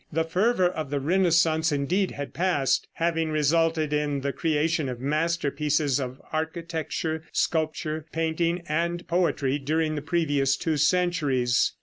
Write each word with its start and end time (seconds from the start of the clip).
The 0.11 0.23
fervor 0.23 0.67
of 0.67 0.89
the 0.89 0.99
Renaissance 0.99 1.71
indeed 1.71 2.09
had 2.09 2.33
passed, 2.33 2.87
having 2.93 3.29
resulted 3.29 3.93
in 3.93 4.21
the 4.21 4.33
creation 4.33 4.89
of 4.89 4.99
masterpieces 4.99 5.99
of 5.99 6.19
architecture, 6.33 7.21
sculpture, 7.31 8.07
painting 8.11 8.63
and 8.67 9.07
poetry 9.07 9.59
during 9.59 9.93
the 9.93 10.01
previous 10.01 10.57
two 10.57 10.77
centuries. 10.77 11.73